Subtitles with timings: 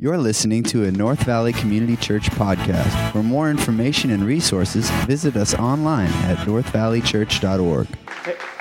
[0.00, 3.10] You're listening to a North Valley Community Church podcast.
[3.10, 7.88] For more information and resources, visit us online at northvalleychurch.org.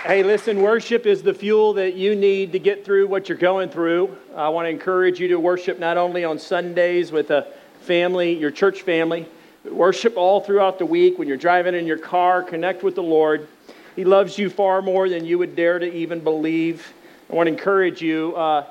[0.04, 3.70] Hey, listen, worship is the fuel that you need to get through what you're going
[3.70, 4.18] through.
[4.36, 7.46] I want to encourage you to worship not only on Sundays with a
[7.82, 9.28] family, your church family,
[9.64, 13.04] but worship all throughout the week when you're driving in your car, connect with the
[13.04, 13.48] Lord.
[13.96, 16.94] He loves you far more than you would dare to even believe.
[17.30, 18.36] I want to encourage you.
[18.36, 18.66] Uh,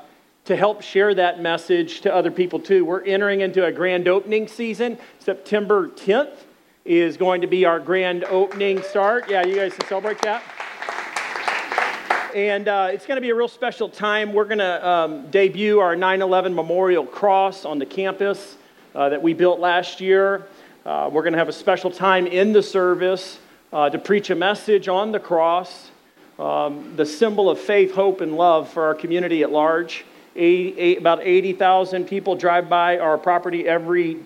[0.47, 2.85] to help share that message to other people too.
[2.85, 4.97] We're entering into a grand opening season.
[5.19, 6.37] September 10th
[6.85, 9.29] is going to be our grand opening start.
[9.29, 10.43] Yeah, you guys can celebrate that.
[12.33, 14.33] And uh, it's going to be a real special time.
[14.33, 18.57] We're going to um, debut our 9 11 Memorial Cross on the campus
[18.95, 20.47] uh, that we built last year.
[20.85, 23.41] Uh, we're going to have a special time in the service
[23.73, 25.91] uh, to preach a message on the cross,
[26.39, 30.05] um, the symbol of faith, hope, and love for our community at large.
[30.37, 34.19] 80, eight, about 80,000 people drive by our property every,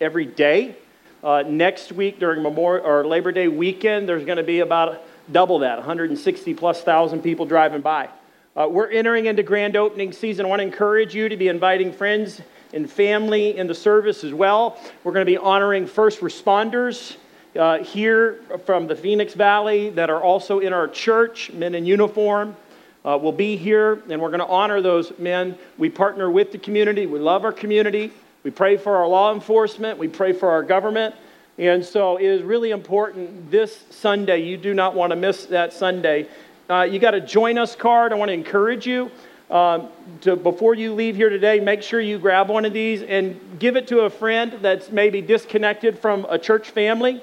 [0.00, 0.74] every day.
[1.22, 5.58] Uh, next week during Memorial or Labor Day weekend, there's going to be about double
[5.60, 8.08] that 160 plus thousand people driving by.
[8.56, 10.46] Uh, we're entering into grand opening season.
[10.46, 12.40] I want to encourage you to be inviting friends
[12.72, 14.78] and family in the service as well.
[15.04, 17.16] We're going to be honoring first responders
[17.58, 22.56] uh, here from the Phoenix Valley that are also in our church, men in uniform
[23.04, 25.56] uh, will be here, and we're going to honor those men.
[25.76, 27.06] We partner with the community.
[27.06, 28.12] We love our community.
[28.42, 29.98] We pray for our law enforcement.
[29.98, 31.14] We pray for our government.
[31.58, 34.42] And so it is really important this Sunday.
[34.42, 36.28] You do not want to miss that Sunday.
[36.70, 38.12] Uh, you got a join us card.
[38.12, 39.10] I want to encourage you
[39.50, 39.88] um,
[40.20, 43.76] to before you leave here today, make sure you grab one of these and give
[43.76, 47.22] it to a friend that's maybe disconnected from a church family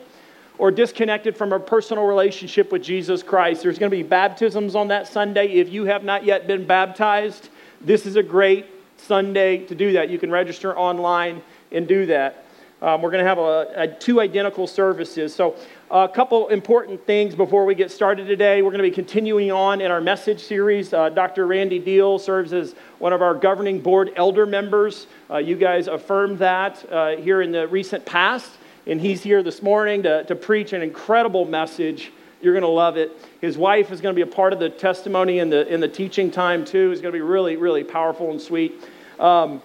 [0.58, 3.64] or disconnected from a personal relationship with Jesus Christ.
[3.64, 5.48] There's going to be baptisms on that Sunday.
[5.54, 7.50] If you have not yet been baptized,
[7.82, 8.66] this is a great
[8.98, 10.10] Sunday to do that.
[10.10, 12.46] You can register online and do that.
[12.82, 15.34] Um, we're going to have a, a, two identical services.
[15.34, 15.56] So,
[15.90, 18.62] a couple important things before we get started today.
[18.62, 20.94] We're going to be continuing on in our message series.
[20.94, 21.48] Uh, Dr.
[21.48, 25.08] Randy Deal serves as one of our governing board elder members.
[25.30, 28.52] Uh, you guys affirmed that uh, here in the recent past
[28.88, 32.12] and he's here this morning to, to preach an incredible message.
[32.42, 33.12] You're going to love it.
[33.42, 35.88] His wife is going to be a part of the testimony in the, in the
[35.88, 36.92] teaching time, too.
[36.92, 38.84] It's going to be really, really powerful and sweet.
[39.20, 39.62] Um,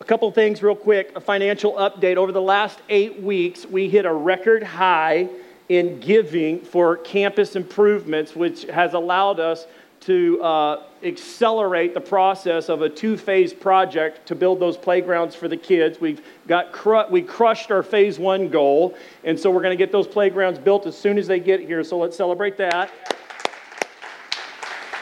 [0.00, 1.12] a couple things, real quick.
[1.16, 2.16] A financial update.
[2.16, 5.28] Over the last eight weeks, we hit a record high
[5.68, 9.66] in giving for campus improvements, which has allowed us
[10.00, 15.56] to uh, accelerate the process of a two-phase project to build those playgrounds for the
[15.56, 16.00] kids.
[16.00, 19.92] We've got cru- we crushed our phase one goal, and so we're going to get
[19.92, 21.82] those playgrounds built as soon as they get here.
[21.84, 22.90] So let's celebrate that.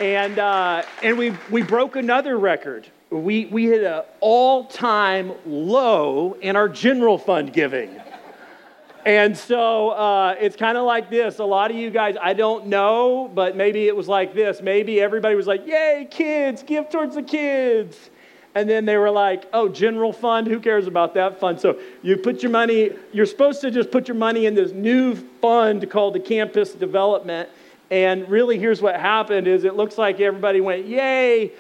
[0.01, 2.87] And uh, and we we broke another record.
[3.11, 8.01] We we hit an all-time low in our general fund giving.
[9.07, 11.39] And so uh, it's kind of like this.
[11.39, 14.61] A lot of you guys, I don't know, but maybe it was like this.
[14.61, 18.11] Maybe everybody was like, Yay, kids, give towards the kids.
[18.55, 21.59] And then they were like, Oh, general fund, who cares about that fund?
[21.61, 25.15] So you put your money, you're supposed to just put your money in this new
[25.15, 27.49] fund called the campus development.
[27.91, 31.53] And really, here's what happened is it looks like everybody went, Yay.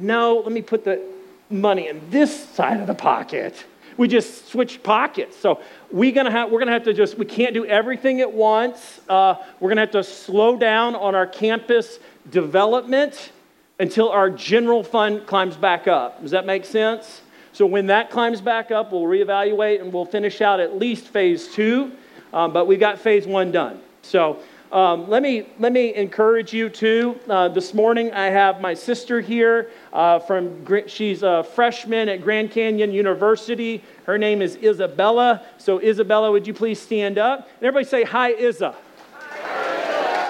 [0.00, 1.02] No, let me put the
[1.50, 3.64] money in this side of the pocket
[3.98, 5.36] we just switched pockets.
[5.36, 5.60] So
[5.90, 9.00] we gonna have, we're going to have to just, we can't do everything at once.
[9.08, 11.98] Uh, we're going to have to slow down on our campus
[12.30, 13.32] development
[13.80, 16.20] until our general fund climbs back up.
[16.20, 17.22] Does that make sense?
[17.52, 21.48] So when that climbs back up, we'll reevaluate and we'll finish out at least phase
[21.48, 21.92] two.
[22.32, 23.80] Um, but we've got phase one done.
[24.02, 24.40] So
[24.70, 27.18] um, let, me, let me encourage you too.
[27.28, 32.50] Uh, this morning I have my sister here uh, from, she's a freshman at Grand
[32.50, 33.82] Canyon University.
[34.08, 35.42] Her name is Isabella.
[35.58, 37.40] So Isabella, would you please stand up?
[37.40, 38.74] And everybody say, hi, Isa.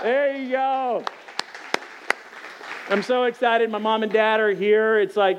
[0.02, 1.04] There you go.
[2.90, 3.70] I'm so excited.
[3.70, 4.98] My mom and dad are here.
[4.98, 5.38] It's like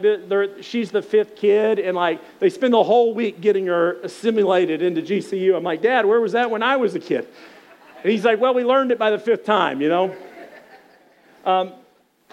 [0.61, 5.01] she's the fifth kid, and like they spend the whole week getting her assimilated into
[5.01, 5.57] GCU.
[5.57, 7.27] I'm like, Dad, where was that when I was a kid?
[8.03, 10.15] And he's like, Well, we learned it by the fifth time, you know?
[11.43, 11.73] Um,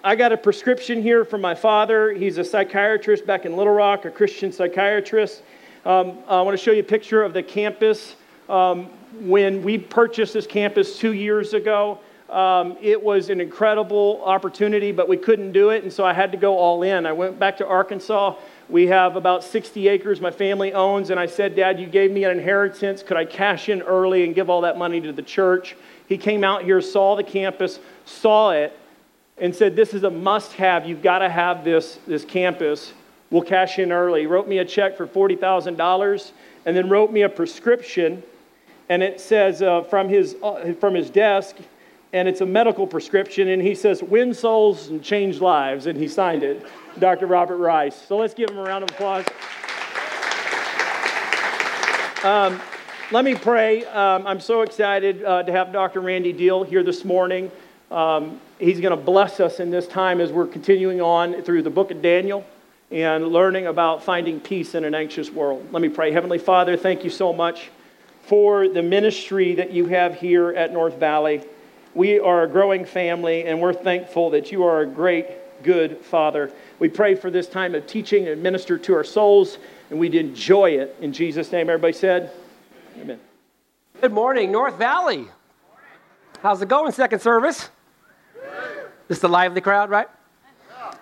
[0.04, 2.12] I got a prescription here from my father.
[2.12, 5.42] He's a psychiatrist back in Little Rock, a Christian psychiatrist.
[5.86, 8.16] Um, I want to show you a picture of the campus.
[8.48, 8.86] Um,
[9.20, 15.08] when we purchased this campus two years ago, um, it was an incredible opportunity, but
[15.08, 17.06] we couldn't do it, and so I had to go all in.
[17.06, 18.34] I went back to Arkansas
[18.68, 22.24] we have about 60 acres my family owns, and I said, Dad, you gave me
[22.24, 23.02] an inheritance.
[23.02, 25.76] Could I cash in early and give all that money to the church?
[26.08, 28.76] He came out here, saw the campus, saw it,
[29.38, 30.84] and said, This is a must have.
[30.84, 32.92] You've got to have this, this campus
[33.30, 34.20] we'll cash in early.
[34.22, 36.32] He wrote me a check for $40,000
[36.64, 38.22] and then wrote me a prescription.
[38.88, 41.56] And it says uh, from, his, uh, from his desk,
[42.12, 43.48] and it's a medical prescription.
[43.48, 45.86] And he says, Win souls and change lives.
[45.86, 46.64] And he signed it,
[46.98, 47.26] Dr.
[47.26, 48.00] Robert Rice.
[48.06, 49.24] So let's give him a round of applause.
[52.24, 52.60] Um,
[53.12, 53.84] let me pray.
[53.84, 56.00] Um, I'm so excited uh, to have Dr.
[56.00, 57.52] Randy Deal here this morning.
[57.90, 61.70] Um, he's going to bless us in this time as we're continuing on through the
[61.70, 62.44] book of Daniel
[62.90, 65.66] and learning about finding peace in an anxious world.
[65.72, 66.12] Let me pray.
[66.12, 67.70] Heavenly Father, thank you so much
[68.22, 71.42] for the ministry that you have here at North Valley.
[71.94, 75.26] We are a growing family, and we're thankful that you are a great,
[75.62, 76.52] good Father.
[76.78, 79.58] We pray for this time of teaching and minister to our souls,
[79.90, 80.96] and we'd enjoy it.
[81.00, 82.32] In Jesus' name, everybody said,
[83.00, 83.18] Amen.
[84.00, 85.26] Good morning, North Valley.
[86.42, 87.70] How's it going, second service?
[89.08, 90.08] Just a lively crowd, right?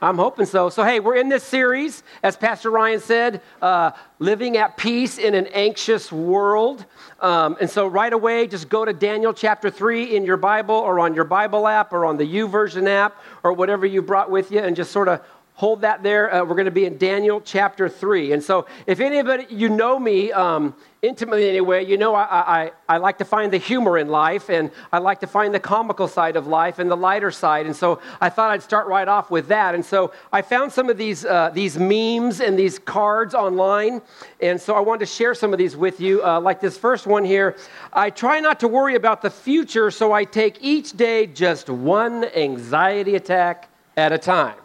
[0.05, 0.69] I'm hoping so.
[0.69, 5.35] So, hey, we're in this series, as Pastor Ryan said, uh, living at peace in
[5.35, 6.85] an anxious world.
[7.21, 11.01] Um, and so, right away, just go to Daniel chapter 3 in your Bible or
[11.01, 14.59] on your Bible app or on the YouVersion app or whatever you brought with you
[14.59, 15.23] and just sort of
[15.55, 16.35] hold that there.
[16.35, 18.33] Uh, we're going to be in Daniel chapter 3.
[18.33, 22.97] And so, if anybody, you know me um, intimately anyway, you know I, I, I
[22.97, 26.35] like to find the humor in life and I like to find the comical side
[26.35, 27.67] of life and the lighter side.
[27.67, 29.77] And so, I thought I'd start right off with that.
[29.77, 34.03] And so, I found some of these, uh, these memes and these cards online.
[34.41, 36.25] And so, I wanted to share some of these with you.
[36.25, 37.57] Uh, like this first one here
[37.93, 42.25] I try not to worry about the future, so I take each day just one
[42.25, 44.57] anxiety attack at a time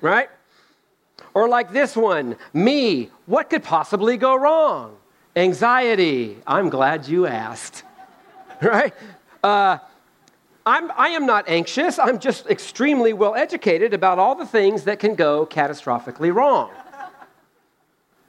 [0.00, 0.28] right?
[1.34, 4.96] Or like this one, me, what could possibly go wrong?
[5.36, 7.84] Anxiety, I'm glad you asked,
[8.62, 8.94] right?
[9.42, 9.78] Uh,
[10.66, 11.98] I'm, I am not anxious.
[11.98, 16.70] I'm just extremely well educated about all the things that can go catastrophically wrong.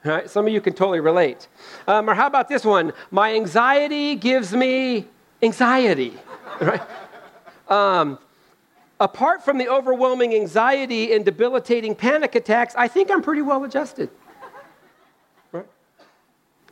[0.02, 0.30] Right?
[0.30, 1.46] Some of you can totally relate.
[1.86, 2.94] Um, or how about this one?
[3.10, 5.06] My anxiety gives me
[5.42, 6.14] anxiety.
[6.60, 6.80] Right?
[7.68, 8.18] Um,
[9.00, 14.10] apart from the overwhelming anxiety and debilitating panic attacks, I think I'm pretty well adjusted.
[15.50, 15.66] Right?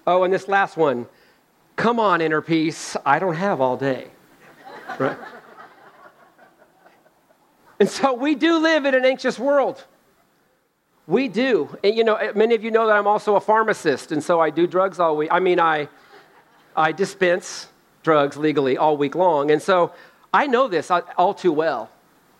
[0.06, 1.06] Oh, and this last one
[1.76, 4.08] come on, inner peace, I don't have all day.
[4.98, 5.16] Right?
[7.80, 9.84] and so we do live in an anxious world.
[11.06, 11.74] We do.
[11.84, 14.40] And you know, eh, many of you know that I'm also a pharmacist, and so
[14.40, 15.28] I do drugs all week.
[15.30, 15.88] I mean, I,
[16.76, 17.68] I dispense
[18.02, 19.50] drugs legally all week long.
[19.50, 19.92] And so
[20.34, 21.90] I know this all too well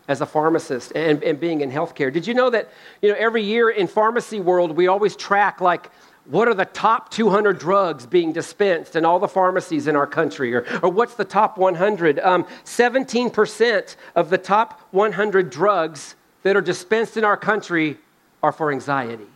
[0.08, 2.12] as a pharmacist and, and being in healthcare.
[2.12, 2.70] Did you know that
[3.02, 5.90] you know every year in pharmacy world we always track like
[6.24, 10.54] what are the top 200 drugs being dispensed in all the pharmacies in our country?
[10.54, 16.60] Or, or what's the top 100 um, 17% of the top 100 drugs that are
[16.60, 17.98] dispensed in our country
[18.42, 19.26] are for anxiety.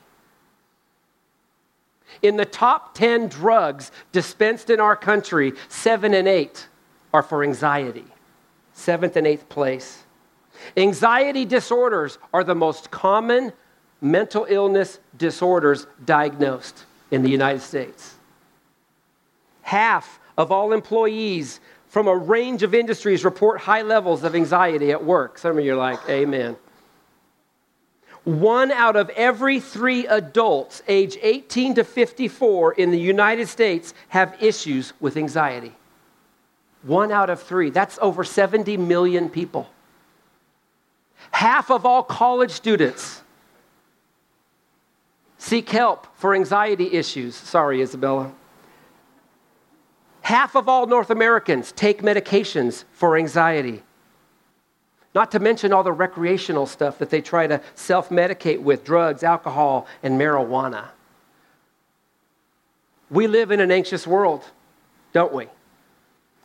[2.21, 6.69] In the top 10 drugs dispensed in our country 7 and 8
[7.15, 8.05] are for anxiety.
[8.75, 10.05] Seventh and eighth place
[10.77, 13.53] Anxiety disorders are the most common
[14.01, 18.15] mental illness disorders diagnosed in the United States.
[19.63, 25.05] Half of all employees from a range of industries report high levels of anxiety at
[25.05, 25.39] work.
[25.39, 26.57] Some of you are like, Amen.
[28.25, 34.37] One out of every three adults age 18 to 54 in the United States have
[34.41, 35.73] issues with anxiety.
[36.83, 37.71] One out of three.
[37.71, 39.69] That's over 70 million people.
[41.31, 43.23] Half of all college students
[45.39, 47.35] seek help for anxiety issues.
[47.35, 48.33] Sorry, Isabella.
[50.23, 53.83] Half of all North Americans take medications for anxiety.
[55.15, 59.23] Not to mention all the recreational stuff that they try to self medicate with drugs,
[59.23, 60.89] alcohol, and marijuana.
[63.11, 64.43] We live in an anxious world,
[65.13, 65.49] don't we?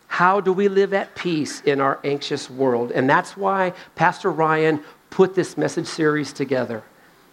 [0.08, 2.92] How do we live at peace in our anxious world?
[2.92, 6.84] And that's why Pastor Ryan put this message series together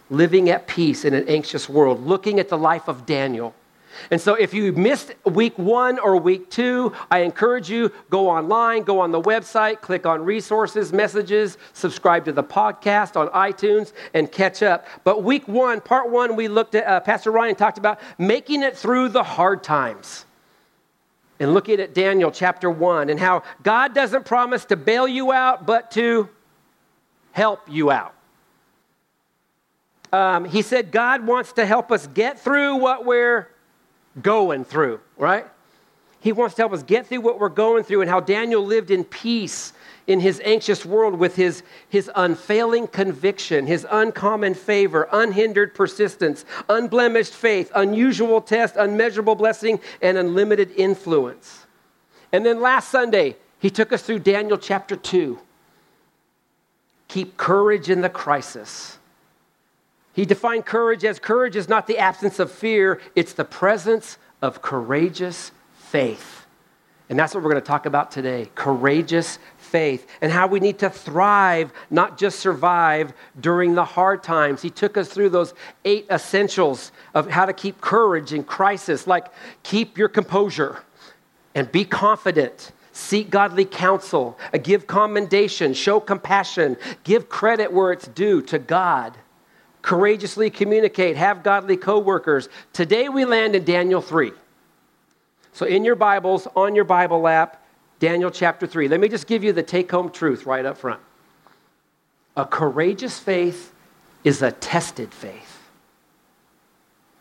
[0.09, 3.55] Living at Peace in an Anxious World, looking at the life of Daniel.
[4.11, 8.83] And so, if you missed week one or week two, I encourage you go online,
[8.83, 14.31] go on the website, click on resources, messages, subscribe to the podcast on iTunes, and
[14.31, 14.85] catch up.
[15.03, 18.77] But week one, part one, we looked at, uh, Pastor Ryan talked about making it
[18.77, 20.25] through the hard times
[21.39, 25.65] and looking at Daniel chapter 1 and how God doesn't promise to bail you out,
[25.65, 26.29] but to
[27.31, 28.13] help you out.
[30.13, 33.49] Um, he said God wants to help us get through what we're
[34.21, 35.45] going through, right?
[36.25, 38.89] He wants to help us get through what we're going through and how Daniel lived
[38.89, 39.73] in peace
[40.07, 47.31] in his anxious world with his, his unfailing conviction, his uncommon favor, unhindered persistence, unblemished
[47.31, 51.67] faith, unusual test, unmeasurable blessing, and unlimited influence.
[52.31, 55.37] And then last Sunday, he took us through Daniel chapter 2.
[57.07, 58.97] Keep courage in the crisis.
[60.13, 64.63] He defined courage as courage is not the absence of fear, it's the presence of
[64.63, 65.51] courageous
[65.95, 66.45] faith.
[67.07, 70.79] And that's what we're going to talk about today courageous faith and how we need
[70.79, 74.61] to thrive, not just survive during the hard times.
[74.61, 75.53] He took us through those
[75.85, 79.27] eight essentials of how to keep courage in crisis, like
[79.63, 80.83] keep your composure
[81.53, 82.73] and be confident.
[82.91, 86.75] Seek godly counsel, uh, give commendation, show compassion,
[87.05, 89.17] give credit where it's due to God,
[89.81, 92.49] courageously communicate, have godly coworkers.
[92.73, 94.33] Today we land in Daniel 3.
[95.55, 97.63] So, in your Bibles, on your Bible app,
[97.99, 98.89] Daniel chapter 3.
[98.89, 100.99] Let me just give you the take home truth right up front.
[102.35, 103.73] A courageous faith
[104.25, 105.61] is a tested faith.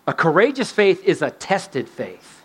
[0.09, 2.43] A courageous faith is a tested faith.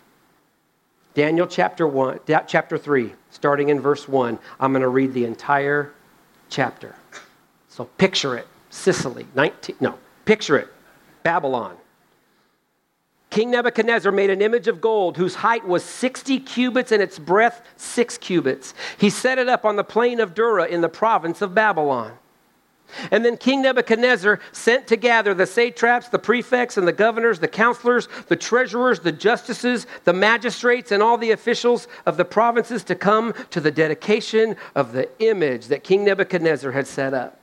[1.14, 4.38] Daniel chapter 1, chapter 3, starting in verse 1.
[4.60, 5.92] I'm going to read the entire
[6.48, 6.94] chapter.
[7.68, 8.46] So picture it.
[8.70, 10.68] Sicily, 19 no, picture it.
[11.24, 11.76] Babylon.
[13.30, 17.62] King Nebuchadnezzar made an image of gold whose height was 60 cubits and its breadth
[17.76, 18.74] 6 cubits.
[18.98, 22.18] He set it up on the plain of Dura in the province of Babylon.
[23.12, 27.46] And then King Nebuchadnezzar sent to gather the satraps, the prefects, and the governors, the
[27.46, 32.96] counselors, the treasurers, the justices, the magistrates, and all the officials of the provinces to
[32.96, 37.39] come to the dedication of the image that King Nebuchadnezzar had set up.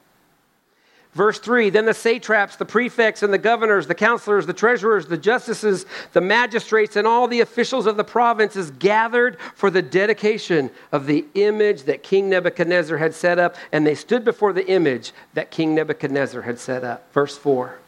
[1.18, 5.18] Verse 3 Then the satraps, the prefects, and the governors, the counselors, the treasurers, the
[5.18, 11.08] justices, the magistrates, and all the officials of the provinces gathered for the dedication of
[11.08, 15.50] the image that King Nebuchadnezzar had set up, and they stood before the image that
[15.50, 17.12] King Nebuchadnezzar had set up.
[17.14, 17.80] Verse 4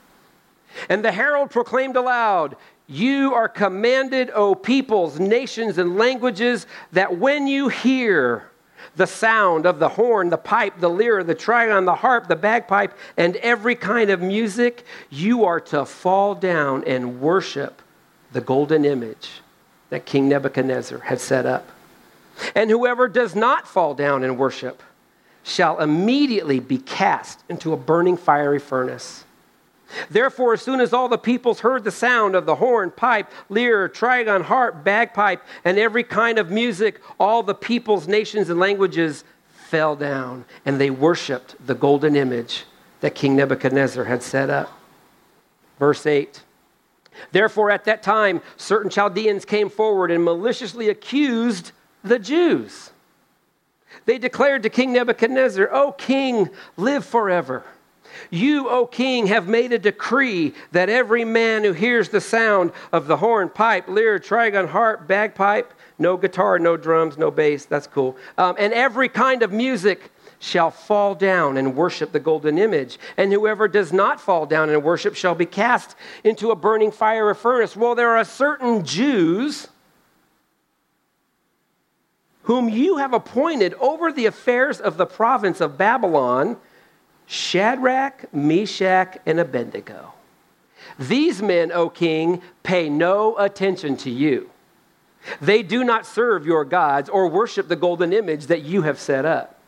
[0.90, 2.56] And the herald proclaimed aloud,
[2.88, 8.49] You are commanded, O peoples, nations, and languages, that when you hear,
[9.00, 12.94] the sound of the horn, the pipe, the lyre, the trigon, the harp, the bagpipe,
[13.16, 17.82] and every kind of music, you are to fall down and worship
[18.34, 19.40] the golden image
[19.90, 21.66] that King Nebuchadnezzar had set up.
[22.54, 24.84] And whoever does not fall down and worship
[25.44, 29.24] shall immediately be cast into a burning fiery furnace.
[30.10, 33.90] Therefore, as soon as all the peoples heard the sound of the horn, pipe, lyre,
[33.90, 39.24] trigon, harp, bagpipe, and every kind of music, all the peoples, nations, and languages
[39.70, 42.66] fell down, and they worshiped the golden image
[43.02, 44.72] that King Nebuchadnezzar had set up.
[45.78, 46.44] Verse 8
[47.32, 51.72] Therefore, at that time, certain Chaldeans came forward and maliciously accused
[52.04, 52.92] the Jews.
[54.06, 57.64] They declared to King Nebuchadnezzar, O king, live forever.
[58.30, 63.08] You, O king, have made a decree that every man who hears the sound of
[63.08, 68.16] the horn, pipe, lyre, trigon, harp, bagpipe, no guitar, no drums, no bass, that's cool,
[68.38, 72.98] um, and every kind of music shall fall down and worship the golden image.
[73.18, 77.28] And whoever does not fall down and worship shall be cast into a burning fire
[77.28, 77.76] or furnace.
[77.76, 79.68] Well, there are certain Jews
[82.44, 86.58] whom you have appointed over the affairs of the province of Babylon
[87.32, 90.14] Shadrach, Meshach, and Abednego.
[90.98, 94.50] These men, O king, pay no attention to you.
[95.40, 99.26] They do not serve your gods or worship the golden image that you have set
[99.26, 99.60] up.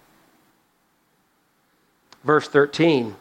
[2.24, 3.16] Verse 13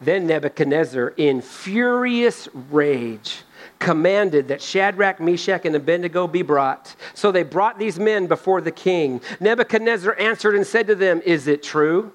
[0.00, 3.42] Then Nebuchadnezzar, in furious rage,
[3.78, 6.96] commanded that Shadrach, Meshach, and Abednego be brought.
[7.12, 9.20] So they brought these men before the king.
[9.40, 12.14] Nebuchadnezzar answered and said to them, Is it true?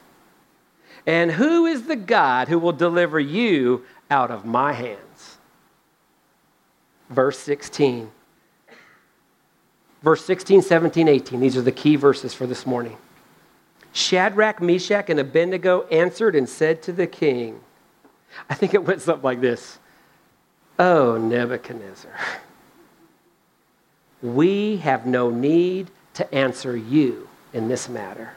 [1.05, 5.37] And who is the God who will deliver you out of my hands?
[7.09, 8.11] Verse 16.
[10.01, 11.39] Verse 16, 17, 18.
[11.39, 12.97] These are the key verses for this morning.
[13.93, 17.59] Shadrach, Meshach, and Abednego answered and said to the king,
[18.49, 19.79] I think it went something like this
[20.79, 22.11] Oh, Nebuchadnezzar,
[24.21, 28.33] we have no need to answer you in this matter.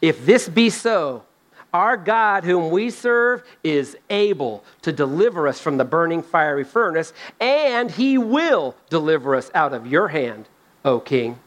[0.00, 1.24] If this be so,
[1.72, 7.12] our God, whom we serve, is able to deliver us from the burning fiery furnace,
[7.40, 10.48] and he will deliver us out of your hand,
[10.84, 11.38] O king.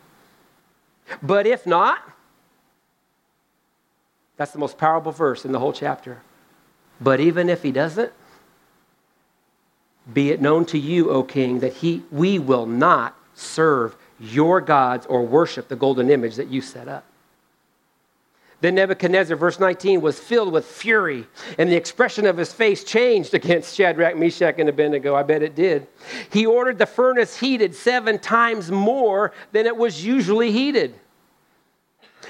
[1.24, 2.00] But if not,
[4.36, 6.22] that's the most powerful verse in the whole chapter.
[7.00, 8.12] But even if he doesn't,
[10.14, 15.06] be it known to you, O king, that he, we will not serve your gods
[15.06, 17.06] or worship the golden image that you set up.
[18.60, 21.28] Then Nebuchadnezzar, verse 19, was filled with fury,
[21.60, 25.14] and the expression of his face changed against Shadrach, Meshach, and Abednego.
[25.14, 25.86] I bet it did.
[26.32, 30.96] He ordered the furnace heated seven times more than it was usually heated.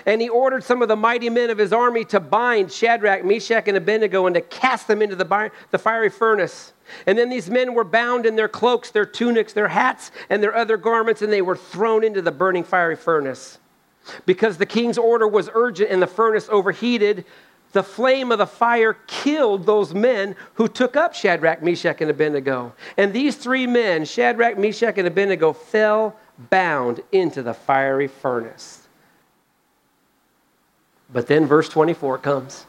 [0.05, 3.67] And he ordered some of the mighty men of his army to bind Shadrach, Meshach,
[3.67, 6.73] and Abednego and to cast them into the, the fiery furnace.
[7.05, 10.55] And then these men were bound in their cloaks, their tunics, their hats, and their
[10.55, 13.59] other garments, and they were thrown into the burning fiery furnace.
[14.25, 17.25] Because the king's order was urgent and the furnace overheated,
[17.73, 22.73] the flame of the fire killed those men who took up Shadrach, Meshach, and Abednego.
[22.97, 26.15] And these three men, Shadrach, Meshach, and Abednego, fell
[26.49, 28.87] bound into the fiery furnace.
[31.11, 32.65] But then verse 24 comes.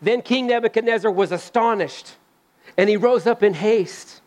[0.00, 2.12] Then King Nebuchadnezzar was astonished,
[2.76, 4.20] and he rose up in haste.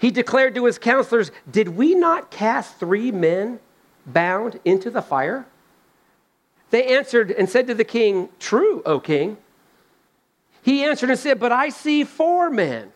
[0.00, 3.60] He declared to his counselors, Did we not cast three men
[4.06, 5.46] bound into the fire?
[6.70, 9.36] They answered and said to the king, True, O king.
[10.62, 12.92] He answered and said, But I see four men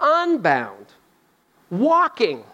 [0.00, 0.86] unbound,
[1.70, 2.44] walking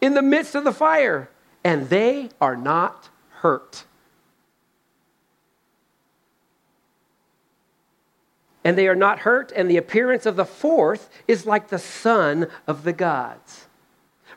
[0.00, 1.30] in the midst of the fire,
[1.62, 3.84] and they are not hurt.
[8.64, 12.48] And they are not hurt, and the appearance of the fourth is like the son
[12.66, 13.65] of the gods.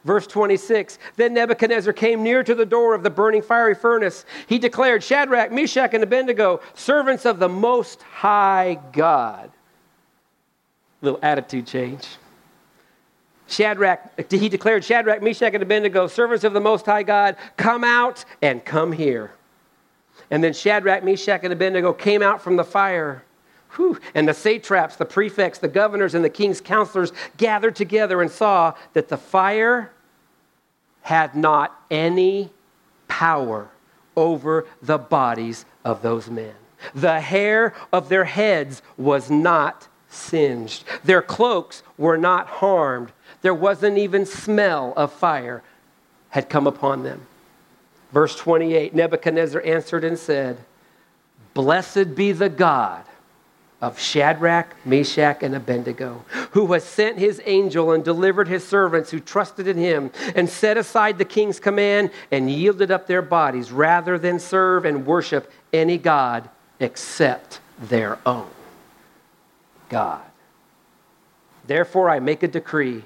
[0.06, 4.26] Verse 26 Then Nebuchadnezzar came near to the door of the burning fiery furnace.
[4.48, 9.52] He declared, Shadrach, Meshach, and Abednego, servants of the Most High God.
[11.02, 12.08] Little attitude change.
[13.48, 18.24] Shadrach, he declared, Shadrach, Meshach, and Abednego, servants of the Most High God, come out
[18.42, 19.32] and come here.
[20.30, 23.24] And then Shadrach, Meshach, and Abednego came out from the fire.
[23.76, 24.00] Whew.
[24.16, 28.74] And the satraps, the prefects, the governors, and the king's counselors gathered together and saw
[28.94, 29.92] that the fire
[31.02, 32.50] had not any
[33.08, 33.70] power
[34.16, 36.54] over the bodies of those men.
[36.96, 43.12] The hair of their heads was not singed, their cloaks were not harmed.
[43.42, 45.62] There wasn't even smell of fire
[46.30, 47.22] had come upon them.
[48.12, 50.58] Verse 28 Nebuchadnezzar answered and said,
[51.54, 53.04] Blessed be the God
[53.82, 59.20] of Shadrach, Meshach, and Abednego, who has sent his angel and delivered his servants who
[59.20, 64.18] trusted in him and set aside the king's command and yielded up their bodies rather
[64.18, 68.50] than serve and worship any God except their own
[69.88, 70.22] God.
[71.66, 73.04] Therefore, I make a decree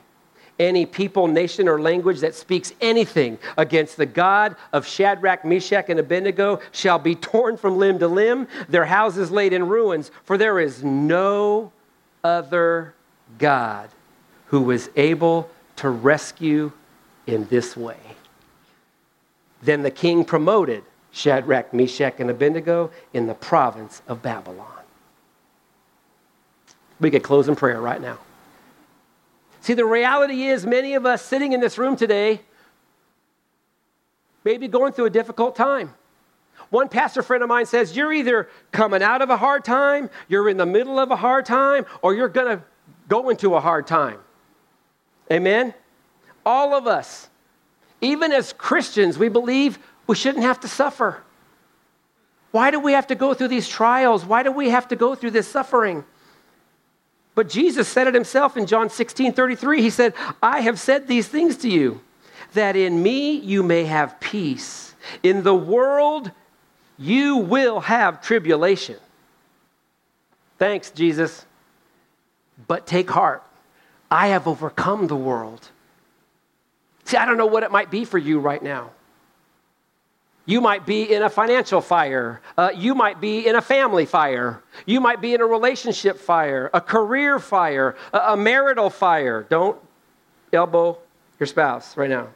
[0.60, 6.00] any people, nation, or language that speaks anything against the God of Shadrach, Meshach, and
[6.00, 10.60] Abednego shall be torn from limb to limb, their houses laid in ruins, for there
[10.60, 11.72] is no
[12.24, 12.94] other
[13.38, 13.90] God
[14.48, 16.72] who was able to rescue
[17.26, 17.98] in this way.
[19.62, 24.68] Then the king promoted Shadrach, Meshach, and Abednego in the province of Babylon.
[27.00, 28.20] We could close in prayer right now.
[29.64, 32.42] See, the reality is, many of us sitting in this room today
[34.44, 35.94] may be going through a difficult time.
[36.70, 40.50] One pastor friend of mine says, You're either coming out of a hard time, you're
[40.50, 42.64] in the middle of a hard time, or you're going to
[43.08, 44.20] go into a hard time.
[45.32, 45.74] Amen?
[46.46, 47.30] All of us,
[48.02, 51.24] even as Christians, we believe we shouldn't have to suffer.
[52.52, 54.26] Why do we have to go through these trials?
[54.26, 56.04] Why do we have to go through this suffering?
[57.36, 59.82] But Jesus said it himself in John 16 33.
[59.82, 62.02] He said, I have said these things to you,
[62.54, 64.94] that in me you may have peace.
[65.24, 66.32] In the world
[66.98, 68.98] you will have tribulation.
[70.60, 71.46] Thanks, Jesus.
[72.68, 73.44] But take heart.
[74.12, 75.70] I have overcome the world.
[77.06, 78.92] See, I don't know what it might be for you right now.
[80.46, 82.42] You might be in a financial fire.
[82.58, 84.62] Uh, you might be in a family fire.
[84.86, 89.46] You might be in a relationship fire, a career fire, a, a marital fire.
[89.50, 89.80] Don't
[90.52, 90.98] elbow
[91.40, 92.28] your spouse right now.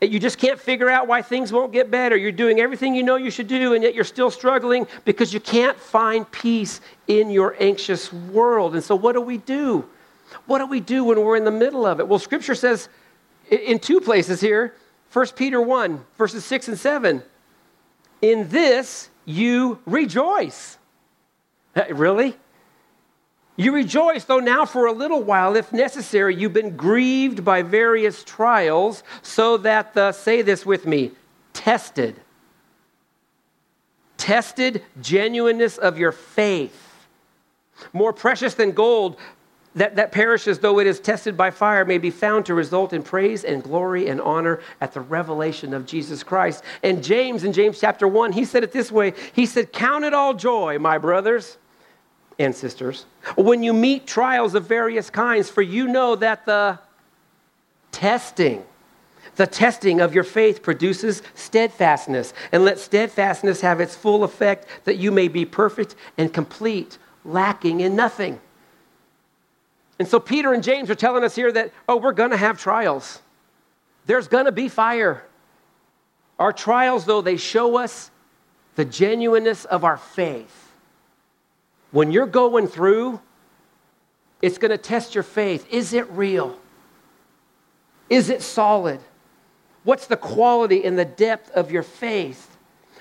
[0.00, 2.16] You just can't figure out why things won't get better.
[2.16, 5.40] You're doing everything you know you should do, and yet you're still struggling because you
[5.40, 8.74] can't find peace in your anxious world.
[8.74, 9.88] And so, what do we do?
[10.44, 12.06] What do we do when we're in the middle of it?
[12.06, 12.90] Well, Scripture says
[13.50, 14.74] in two places here
[15.16, 17.22] 1 Peter 1, verses 6 and 7.
[18.20, 20.76] In this you rejoice.
[21.88, 22.36] Really?
[23.56, 28.24] You rejoice, though now for a little while, if necessary, you've been grieved by various
[28.24, 31.12] trials, so that the, say this with me,
[31.54, 32.20] tested.
[34.18, 37.06] Tested genuineness of your faith.
[37.94, 39.16] More precious than gold
[39.76, 43.02] that, that perishes, though it is tested by fire, may be found to result in
[43.02, 46.64] praise and glory and honor at the revelation of Jesus Christ.
[46.82, 50.14] And James, in James chapter 1, he said it this way He said, Count it
[50.14, 51.58] all joy, my brothers
[52.38, 53.04] and sisters,
[53.36, 56.78] when you meet trials of various kinds, for you know that the
[57.92, 58.64] testing,
[59.36, 62.32] the testing of your faith produces steadfastness.
[62.50, 67.80] And let steadfastness have its full effect, that you may be perfect and complete, lacking
[67.80, 68.40] in nothing.
[69.98, 72.58] And so Peter and James are telling us here that, oh, we're going to have
[72.58, 73.20] trials.
[74.04, 75.24] There's going to be fire.
[76.38, 78.10] Our trials, though, they show us
[78.74, 80.72] the genuineness of our faith.
[81.92, 83.20] When you're going through,
[84.42, 85.66] it's going to test your faith.
[85.72, 86.58] Is it real?
[88.10, 89.00] Is it solid?
[89.82, 92.55] What's the quality and the depth of your faith?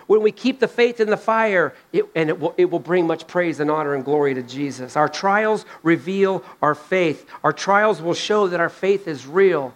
[0.07, 3.07] When we keep the faith in the fire, it, and it will, it will bring
[3.07, 4.95] much praise and honor and glory to Jesus.
[4.95, 7.27] Our trials reveal our faith.
[7.43, 9.73] Our trials will show that our faith is real.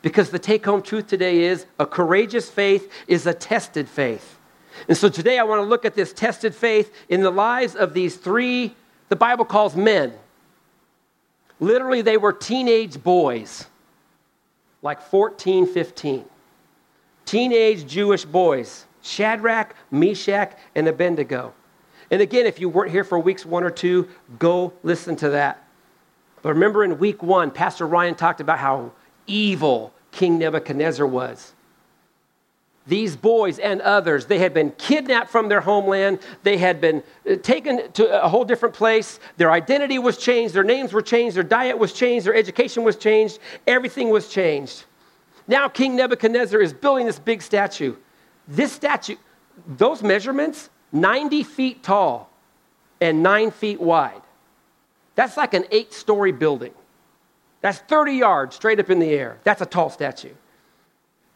[0.00, 4.38] Because the take home truth today is a courageous faith is a tested faith.
[4.86, 7.94] And so today I want to look at this tested faith in the lives of
[7.94, 8.74] these three,
[9.08, 10.12] the Bible calls men.
[11.58, 13.66] Literally, they were teenage boys,
[14.82, 16.24] like 14, 15.
[17.24, 21.52] Teenage Jewish boys Shadrach, Meshach, and Abednego.
[22.10, 25.64] And again, if you weren't here for weeks one or two, go listen to that.
[26.42, 28.92] But remember in week one, Pastor Ryan talked about how
[29.26, 31.54] evil King Nebuchadnezzar was
[32.86, 36.18] these boys and others, they had been kidnapped from their homeland.
[36.42, 39.20] They had been uh, taken to a whole different place.
[39.38, 40.54] Their identity was changed.
[40.54, 41.36] Their names were changed.
[41.36, 42.26] Their diet was changed.
[42.26, 43.38] Their education was changed.
[43.66, 44.84] Everything was changed.
[45.46, 47.96] Now, King Nebuchadnezzar is building this big statue.
[48.46, 49.16] This statue,
[49.66, 52.30] those measurements, 90 feet tall
[53.00, 54.22] and 9 feet wide.
[55.14, 56.74] That's like an eight story building.
[57.60, 59.38] That's 30 yards straight up in the air.
[59.44, 60.34] That's a tall statue.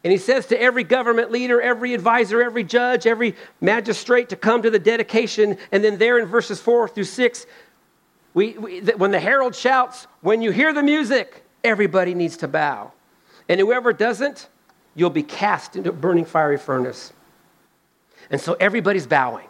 [0.03, 4.61] And he says to every government leader, every advisor, every judge, every magistrate to come
[4.61, 5.57] to the dedication.
[5.71, 7.45] And then there in verses four through six,
[8.33, 12.93] we, we, when the herald shouts, when you hear the music, everybody needs to bow.
[13.49, 14.47] And whoever doesn't,
[14.95, 17.13] you'll be cast into a burning fiery furnace.
[18.29, 19.47] And so everybody's bowing.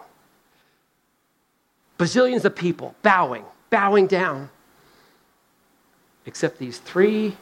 [1.98, 4.50] Bazillions of people bowing, bowing down.
[6.26, 7.36] Except these three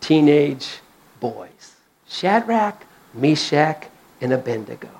[0.00, 0.80] teenage
[1.20, 1.76] boys.
[2.08, 2.84] Shadrach,
[3.14, 3.88] Meshach,
[4.20, 4.90] and Abednego,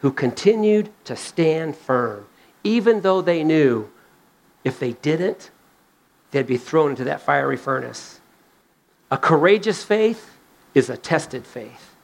[0.00, 2.26] who continued to stand firm,
[2.62, 3.90] even though they knew
[4.64, 5.50] if they didn't,
[6.30, 8.20] they'd be thrown into that fiery furnace.
[9.10, 10.33] A courageous faith
[10.74, 11.94] is a tested faith.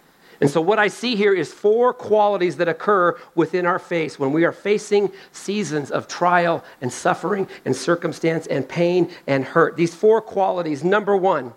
[0.40, 4.32] And so, what I see here is four qualities that occur within our faith when
[4.32, 9.76] we are facing seasons of trial and suffering and circumstance and pain and hurt.
[9.76, 11.52] These four qualities number one,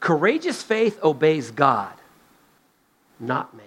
[0.00, 1.94] Courageous faith obeys God,
[3.18, 3.64] not man.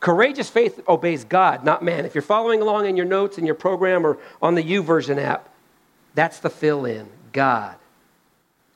[0.00, 2.04] Courageous faith obeys God, not man.
[2.04, 5.48] If you're following along in your notes in your program or on the YouVersion app,
[6.14, 7.76] that's the fill in God.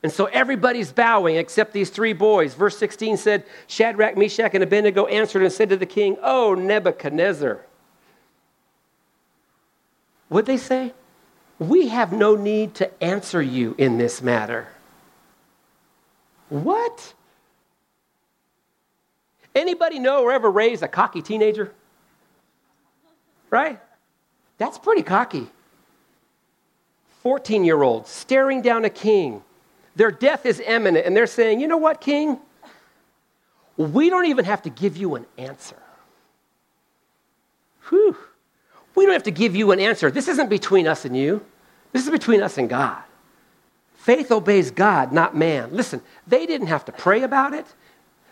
[0.02, 2.54] And so everybody's bowing except these three boys.
[2.54, 7.60] Verse 16 said Shadrach, Meshach, and Abednego answered and said to the king, Oh, Nebuchadnezzar.
[10.28, 10.92] What'd they say?
[11.58, 14.68] We have no need to answer you in this matter.
[16.48, 17.14] What?
[19.54, 21.72] Anybody know or ever raised a cocky teenager?
[23.50, 23.80] Right?
[24.58, 25.48] That's pretty cocky.
[27.22, 29.42] 14 year old staring down a king.
[29.98, 32.38] Their death is imminent, and they're saying, You know what, king?
[33.76, 35.76] We don't even have to give you an answer.
[37.88, 38.16] Whew.
[38.94, 40.08] We don't have to give you an answer.
[40.12, 41.44] This isn't between us and you,
[41.90, 43.02] this is between us and God.
[43.96, 45.70] Faith obeys God, not man.
[45.72, 47.66] Listen, they didn't have to pray about it.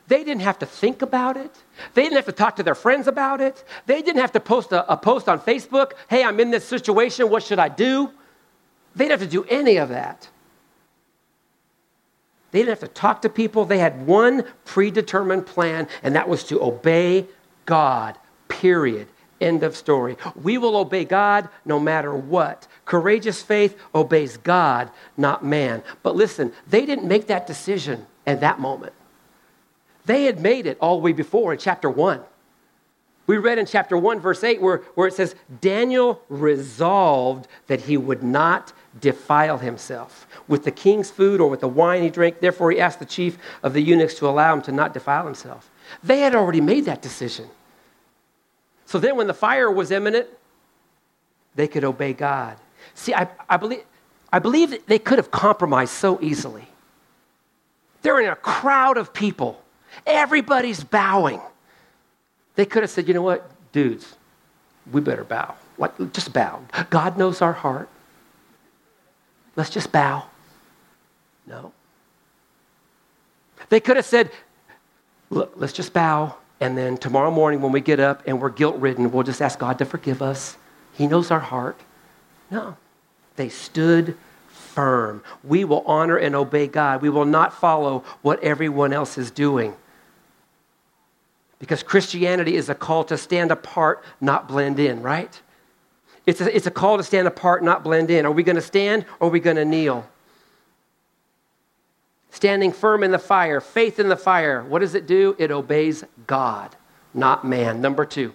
[0.07, 1.50] They didn't have to think about it.
[1.94, 3.64] They didn't have to talk to their friends about it.
[3.87, 7.29] They didn't have to post a, a post on Facebook, hey, I'm in this situation,
[7.29, 8.12] what should I do?
[8.94, 10.29] They didn't have to do any of that.
[12.56, 13.66] They didn't have to talk to people.
[13.66, 17.26] They had one predetermined plan, and that was to obey
[17.66, 18.16] God,
[18.48, 19.08] period.
[19.42, 20.16] End of story.
[20.42, 22.66] We will obey God no matter what.
[22.86, 25.82] Courageous faith obeys God, not man.
[26.02, 28.94] But listen, they didn't make that decision at that moment.
[30.06, 32.22] They had made it all the way before in chapter 1.
[33.26, 37.98] We read in chapter 1, verse 8, where, where it says, Daniel resolved that he
[37.98, 42.40] would not defile himself with the king's food or with the wine he drank.
[42.40, 45.70] Therefore, he asked the chief of the eunuchs to allow him to not defile himself.
[46.02, 47.48] They had already made that decision.
[48.87, 50.28] So then, when the fire was imminent,
[51.54, 52.56] they could obey God.
[52.94, 53.82] See, I, I, believe,
[54.32, 56.68] I believe they could have compromised so easily.
[58.02, 59.61] They're in a crowd of people,
[60.06, 61.40] everybody's bowing.
[62.54, 64.16] They could have said, you know what, dudes,
[64.90, 65.54] we better bow.
[65.76, 66.62] Like, just bow.
[66.88, 67.88] God knows our heart.
[69.56, 70.24] Let's just bow.
[71.46, 71.72] No.
[73.68, 74.30] They could have said,
[75.30, 76.36] look, let's just bow.
[76.60, 79.58] And then tomorrow morning, when we get up and we're guilt ridden, we'll just ask
[79.58, 80.56] God to forgive us.
[80.92, 81.80] He knows our heart.
[82.50, 82.76] No.
[83.36, 84.16] They stood
[84.48, 85.22] firm.
[85.42, 87.02] We will honor and obey God.
[87.02, 89.74] We will not follow what everyone else is doing.
[91.58, 95.40] Because Christianity is a call to stand apart, not blend in, right?
[96.26, 98.26] It's a, it's a call to stand apart, not blend in.
[98.26, 100.06] Are we going to stand or are we going to kneel?
[102.30, 104.62] Standing firm in the fire, faith in the fire.
[104.64, 105.36] What does it do?
[105.38, 106.74] It obeys God,
[107.14, 107.80] not man.
[107.80, 108.34] Number two,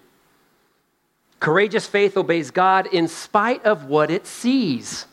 [1.40, 5.06] courageous faith obeys God in spite of what it sees.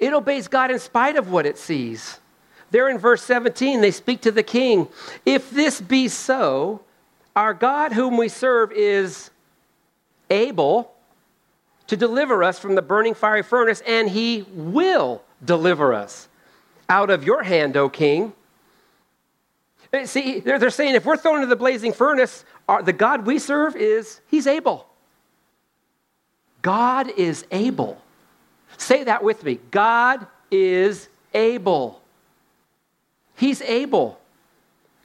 [0.00, 2.18] It obeys God in spite of what it sees.
[2.70, 4.88] There in verse 17, they speak to the king
[5.24, 6.80] If this be so,
[7.36, 9.30] our God whom we serve is
[10.30, 10.95] able
[11.86, 16.28] to deliver us from the burning fiery furnace, and he will deliver us
[16.88, 18.32] out of your hand, O king.
[19.92, 23.26] Eh, see, they're, they're saying if we're thrown into the blazing furnace, our, the God
[23.26, 24.86] we serve is, he's able.
[26.62, 28.02] God is able.
[28.78, 29.60] Say that with me.
[29.70, 32.00] God is able.
[33.36, 34.18] He's able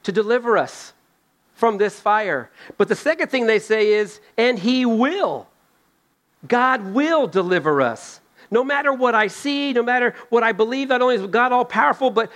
[0.02, 0.92] to deliver us
[1.54, 2.50] from this fire.
[2.76, 5.46] But the second thing they say is, and He will.
[6.46, 8.20] God will deliver us.
[8.50, 11.64] No matter what I see, no matter what I believe, not only is God all
[11.64, 12.30] powerful, but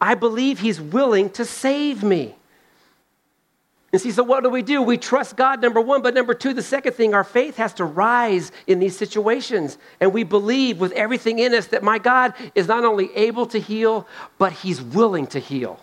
[0.00, 2.34] I believe He's willing to save me.
[3.90, 4.82] And see, so what do we do?
[4.82, 7.86] We trust God, number one, but number two, the second thing, our faith has to
[7.86, 9.78] rise in these situations.
[9.98, 13.58] And we believe with everything in us that my God is not only able to
[13.58, 15.80] heal, but He's willing to heal.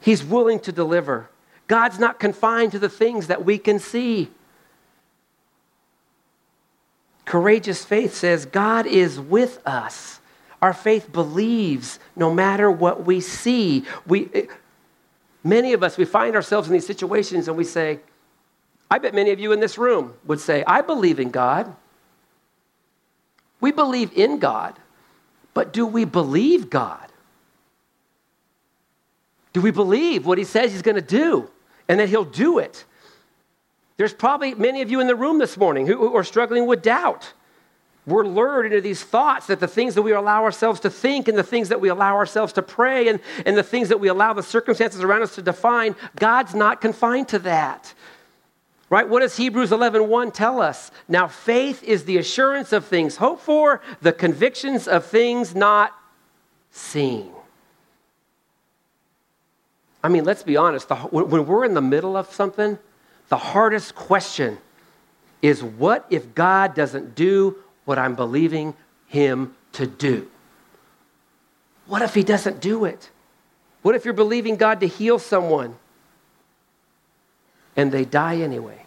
[0.00, 1.28] He's willing to deliver.
[1.66, 4.30] God's not confined to the things that we can see.
[7.24, 10.20] Courageous faith says, God is with us.
[10.60, 13.84] Our faith believes no matter what we see.
[14.06, 14.48] We,
[15.44, 18.00] Many of us, we find ourselves in these situations and we say,
[18.90, 21.76] I bet many of you in this room would say, I believe in God.
[23.60, 24.78] We believe in God,
[25.52, 27.12] but do we believe God?
[29.52, 31.50] Do we believe what He says He's going to do
[31.88, 32.84] and that He'll do it?
[33.96, 37.32] There's probably many of you in the room this morning who are struggling with doubt
[38.06, 41.38] we're lured into these thoughts that the things that we allow ourselves to think and
[41.38, 44.34] the things that we allow ourselves to pray and, and the things that we allow
[44.34, 47.94] the circumstances around us to define, God's not confined to that.
[48.90, 49.08] Right?
[49.08, 50.90] What does Hebrews 11:1 tell us?
[51.08, 55.92] Now faith is the assurance of things hoped for, the convictions of things not
[56.70, 57.30] seen.
[60.02, 62.78] I mean, let's be honest, the, when we're in the middle of something,
[63.28, 64.58] the hardest question
[65.42, 68.74] is what if God doesn't do what I'm believing
[69.06, 70.30] Him to do.
[71.86, 73.10] What if He doesn't do it?
[73.82, 75.76] What if you're believing God to heal someone
[77.76, 78.80] and they die anyway?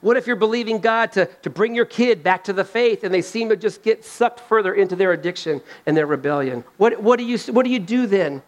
[0.00, 3.14] What if you're believing God to, to bring your kid back to the faith and
[3.14, 6.64] they seem to just get sucked further into their addiction and their rebellion?
[6.76, 8.42] What, what, do, you, what do you do then?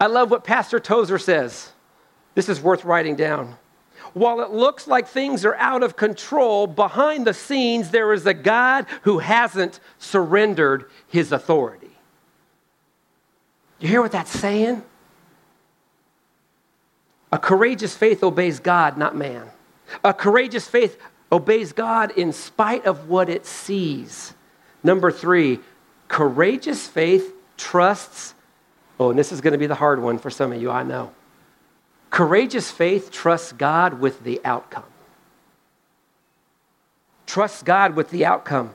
[0.00, 1.72] I love what Pastor Tozer says.
[2.34, 3.56] This is worth writing down.
[4.12, 8.34] While it looks like things are out of control, behind the scenes, there is a
[8.34, 11.90] God who hasn't surrendered his authority.
[13.78, 14.82] You hear what that's saying?
[17.32, 19.50] A courageous faith obeys God, not man.
[20.04, 20.98] A courageous faith
[21.30, 24.32] obeys God in spite of what it sees.
[24.82, 25.58] Number three,
[26.08, 28.34] courageous faith trusts.
[28.98, 30.82] Oh, and this is going to be the hard one for some of you, I
[30.82, 31.12] know.
[32.10, 34.84] Courageous faith trusts God with the outcome.
[37.26, 38.74] Trust God with the outcome.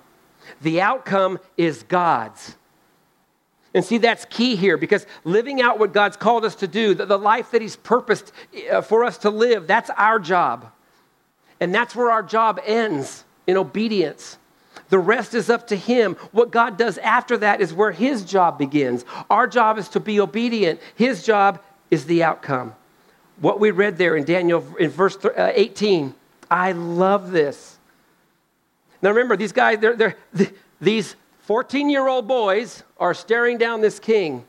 [0.61, 2.55] The outcome is God's.
[3.73, 7.05] And see, that's key here because living out what God's called us to do, the,
[7.05, 8.31] the life that He's purposed
[8.71, 10.71] uh, for us to live, that's our job.
[11.59, 14.37] And that's where our job ends in obedience.
[14.91, 16.15] The rest is up to Him.
[16.33, 19.05] What God does after that is where His job begins.
[19.29, 22.75] Our job is to be obedient, His job is the outcome.
[23.39, 26.13] What we read there in Daniel in verse uh, 18,
[26.51, 27.77] I love this.
[29.01, 30.51] Now remember, these guys, they're, they're,
[30.81, 34.43] these 14 year old boys are staring down this king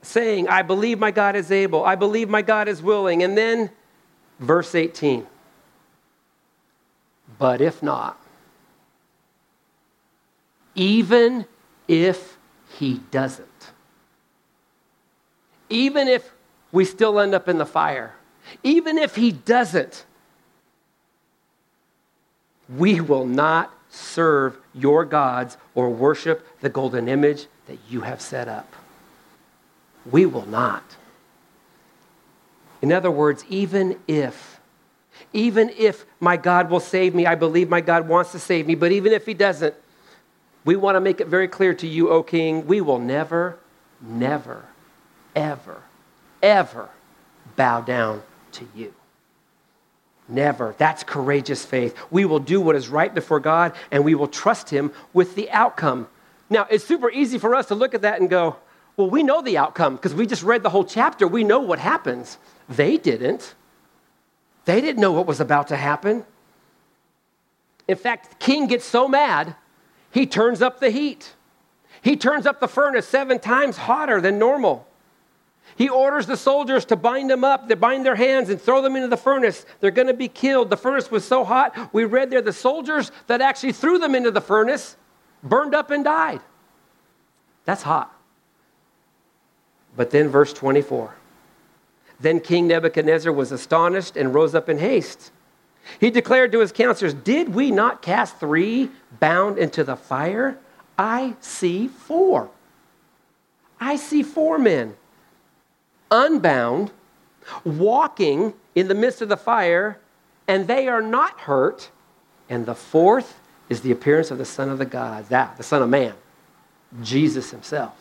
[0.00, 3.22] saying, I believe my God is able, I believe my God is willing.
[3.22, 3.70] And then,
[4.40, 5.26] verse 18,
[7.38, 8.18] but if not,
[10.76, 11.46] even
[11.88, 12.36] if
[12.78, 13.72] he doesn't,
[15.68, 16.30] even if
[16.70, 18.14] we still end up in the fire,
[18.62, 20.04] even if he doesn't,
[22.68, 28.46] we will not serve your gods or worship the golden image that you have set
[28.46, 28.72] up.
[30.10, 30.96] We will not.
[32.82, 34.60] In other words, even if,
[35.32, 38.74] even if my God will save me, I believe my God wants to save me,
[38.74, 39.74] but even if he doesn't,
[40.66, 43.56] we want to make it very clear to you, O King, we will never,
[44.00, 44.66] never,
[45.34, 45.80] ever,
[46.42, 46.90] ever
[47.54, 48.92] bow down to you.
[50.28, 50.74] Never.
[50.76, 51.96] That's courageous faith.
[52.10, 55.48] We will do what is right before God and we will trust Him with the
[55.52, 56.08] outcome.
[56.50, 58.56] Now, it's super easy for us to look at that and go,
[58.96, 61.28] well, we know the outcome because we just read the whole chapter.
[61.28, 62.38] We know what happens.
[62.68, 63.54] They didn't.
[64.64, 66.24] They didn't know what was about to happen.
[67.86, 69.54] In fact, the king gets so mad,
[70.10, 71.34] he turns up the heat.
[72.02, 74.86] He turns up the furnace seven times hotter than normal.
[75.76, 78.96] He orders the soldiers to bind them up, they bind their hands and throw them
[78.96, 79.66] into the furnace.
[79.80, 80.70] They're going to be killed.
[80.70, 84.30] The furnace was so hot, we read there the soldiers that actually threw them into
[84.30, 84.96] the furnace
[85.42, 86.40] burned up and died.
[87.64, 88.12] That's hot.
[89.96, 91.14] But then, verse 24.
[92.20, 95.32] Then King Nebuchadnezzar was astonished and rose up in haste.
[96.00, 100.58] He declared to his counselors, Did we not cast three bound into the fire?
[100.98, 102.50] I see four.
[103.80, 104.96] I see four men
[106.10, 106.92] unbound,
[107.64, 109.98] walking in the midst of the fire,
[110.48, 111.90] and they are not hurt.
[112.48, 115.82] And the fourth is the appearance of the Son of the God, that, the Son
[115.82, 116.14] of Man,
[117.02, 117.94] Jesus himself.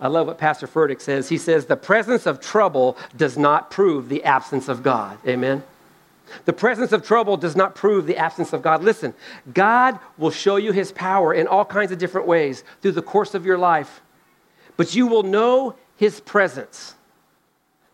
[0.00, 1.28] I love what Pastor Furtick says.
[1.28, 5.18] He says, The presence of trouble does not prove the absence of God.
[5.26, 5.62] Amen.
[6.44, 8.82] The presence of trouble does not prove the absence of God.
[8.82, 9.14] Listen,
[9.52, 13.34] God will show you his power in all kinds of different ways through the course
[13.34, 14.00] of your life,
[14.76, 16.94] but you will know his presence.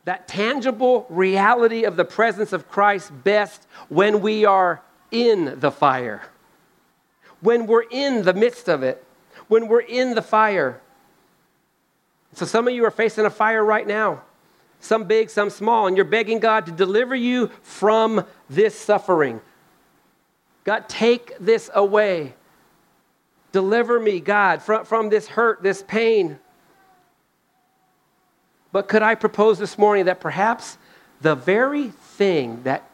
[0.04, 6.22] That tangible reality of the presence of Christ best when we are in the fire,
[7.40, 9.04] when we're in the midst of it,
[9.48, 10.80] when we're in the fire.
[12.34, 14.22] So, some of you are facing a fire right now,
[14.80, 19.40] some big, some small, and you're begging God to deliver you from this suffering.
[20.64, 22.34] God, take this away.
[23.52, 26.38] Deliver me, God, from, from this hurt, this pain.
[28.72, 30.76] But could I propose this morning that perhaps
[31.20, 32.88] the very thing that,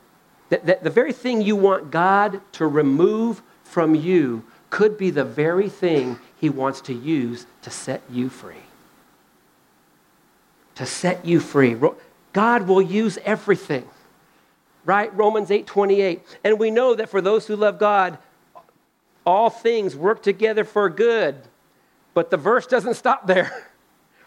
[0.50, 5.24] that, that the very thing you want God to remove from you could be the
[5.24, 8.61] very thing he wants to use to set you free?
[10.76, 11.76] To set you free.
[12.32, 13.86] God will use everything.
[14.84, 15.14] Right?
[15.16, 16.22] Romans 8 28.
[16.44, 18.18] And we know that for those who love God,
[19.24, 21.36] all things work together for good.
[22.14, 23.68] But the verse doesn't stop there.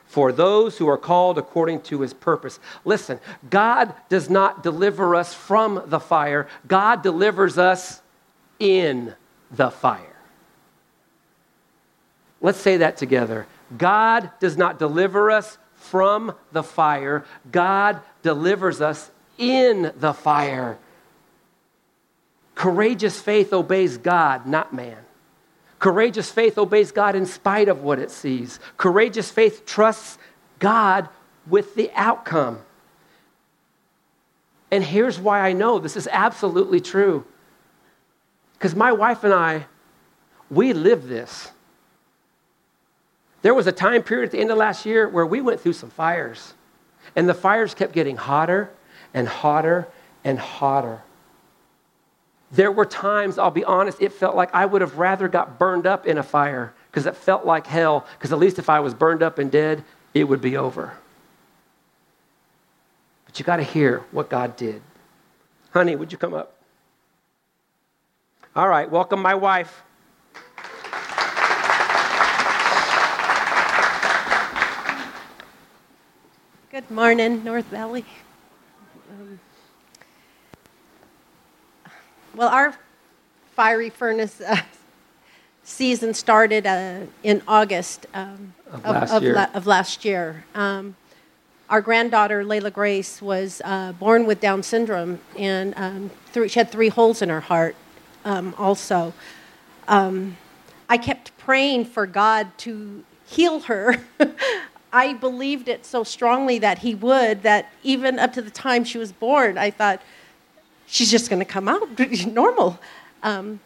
[0.07, 2.59] For those who are called according to his purpose.
[2.85, 8.03] Listen, God does not deliver us from the fire, God delivers us
[8.59, 9.15] in
[9.49, 10.15] the fire.
[12.39, 13.47] Let's say that together.
[13.75, 20.77] God does not deliver us from the fire, God delivers us in the fire.
[22.55, 24.97] Courageous faith obeys God, not man.
[25.79, 28.59] Courageous faith obeys God in spite of what it sees.
[28.77, 30.17] Courageous faith trusts
[30.59, 31.09] God
[31.47, 32.59] with the outcome.
[34.71, 37.25] And here's why I know this is absolutely true.
[38.53, 39.65] Because my wife and I,
[40.49, 41.51] we live this.
[43.45, 45.73] There was a time period at the end of last year where we went through
[45.73, 46.55] some fires,
[47.15, 48.71] and the fires kept getting hotter
[49.13, 49.87] and hotter
[50.23, 51.03] and hotter.
[52.51, 55.85] There were times, I'll be honest, it felt like I would have rather got burned
[55.85, 58.95] up in a fire because it felt like hell, because at least if I was
[58.95, 59.83] burned up and dead,
[60.15, 60.93] it would be over.
[63.27, 64.81] But you got to hear what God did.
[65.69, 66.55] Honey, would you come up?
[68.55, 69.83] All right, welcome my wife.
[76.75, 78.03] Good morning, North Valley.
[79.09, 79.39] Um,
[82.35, 82.75] well, our
[83.55, 84.57] fiery furnace uh,
[85.63, 89.33] season started uh, in August um, Of last year.
[89.33, 90.43] la- of last year.
[90.53, 90.97] Um,
[91.69, 96.69] our granddaughter, Layla Grace, was uh, born with Down syndrome, and um, three, she had
[96.71, 97.77] three holes in her heart
[98.25, 99.13] um, also.
[99.87, 100.35] Um,
[100.89, 104.03] I kept praying for God to heal her.
[104.95, 108.97] I believed it so strongly that He would that even up to the time she
[108.97, 110.01] was born, I thought,
[110.87, 112.79] she's just going to come out normal.
[113.21, 113.59] Um,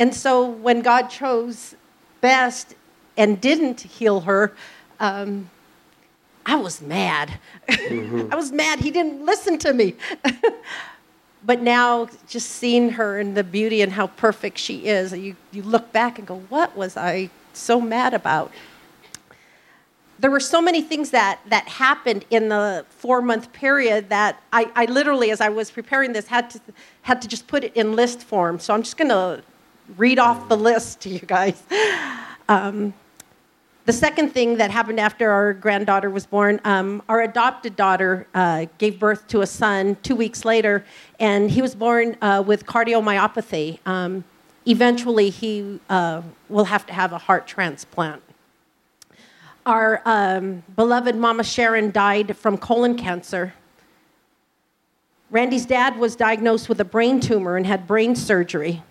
[0.00, 1.76] and so when God chose
[2.20, 2.74] best
[3.16, 4.52] and didn't heal her,
[4.98, 5.48] um,
[6.44, 7.38] I was mad.
[7.68, 8.80] I was mad.
[8.80, 9.94] He didn't listen to me.
[11.46, 15.62] but now, just seeing her and the beauty and how perfect she is, you, you
[15.62, 18.50] look back and go, what was I so mad about?
[20.20, 24.70] There were so many things that, that happened in the four month period that I,
[24.74, 26.60] I literally, as I was preparing this, had to,
[27.02, 28.58] had to just put it in list form.
[28.58, 29.42] So I'm just going to
[29.96, 31.62] read off the list to you guys.
[32.48, 32.94] Um,
[33.88, 38.66] the second thing that happened after our granddaughter was born, um, our adopted daughter uh,
[38.76, 40.84] gave birth to a son two weeks later,
[41.18, 43.78] and he was born uh, with cardiomyopathy.
[43.86, 44.24] Um,
[44.66, 48.22] eventually, he uh, will have to have a heart transplant.
[49.68, 53.54] Our um, beloved Mama Sharon died from colon cancer.
[55.30, 58.82] Randy's dad was diagnosed with a brain tumor and had brain surgery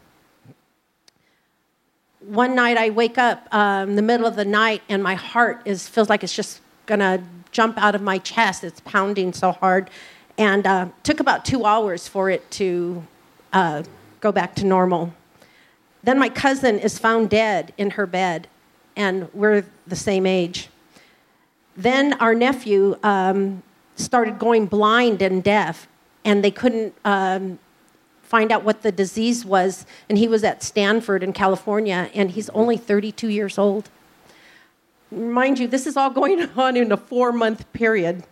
[2.28, 5.62] one night I wake up um, in the middle of the night and my heart
[5.66, 8.64] is feels like it's just gonna jump out of my chest.
[8.64, 9.90] It's pounding so hard,
[10.38, 13.06] and uh, took about two hours for it to
[13.54, 13.84] uh,
[14.20, 15.14] go back to normal.
[16.04, 18.48] Then my cousin is found dead in her bed,
[18.98, 20.68] and we're the same age.
[21.78, 23.64] Then our nephew um,
[23.96, 25.88] started going blind and deaf,
[26.26, 27.60] and they couldn't um,
[28.24, 32.50] find out what the disease was, and he was at Stanford in California, and he's
[32.50, 33.90] only 32 years old.
[35.12, 38.24] Mind you, this is all going on in a four month period.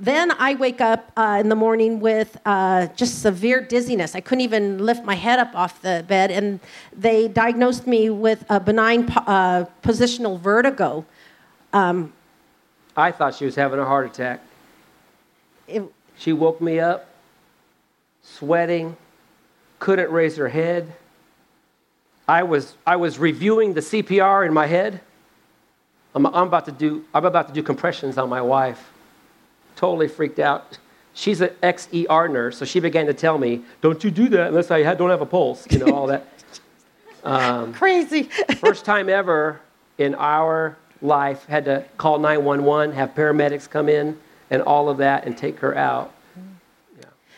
[0.00, 4.16] Then I wake up uh, in the morning with uh, just severe dizziness.
[4.16, 6.58] I couldn't even lift my head up off the bed, and
[6.92, 11.04] they diagnosed me with a benign po- uh, positional vertigo.
[11.72, 12.12] Um,
[12.96, 14.40] I thought she was having a heart attack.
[15.68, 15.82] it,
[16.18, 17.06] She woke me up,
[18.22, 18.96] sweating,
[19.78, 20.92] couldn't raise her head.
[22.26, 25.00] I was, I was reviewing the CPR in my head.
[26.16, 28.90] I'm, I'm, about to do, I'm about to do compressions on my wife.
[29.76, 30.78] Totally freaked out.
[31.14, 34.70] She's an ex-ER nurse, so she began to tell me, "Don't you do that unless
[34.70, 36.26] I had- don't have a pulse." You know all that.
[37.24, 38.24] Um, crazy.
[38.58, 39.58] First time ever
[39.96, 44.18] in our life had to call 911, have paramedics come in,
[44.50, 46.12] and all of that, and take her out.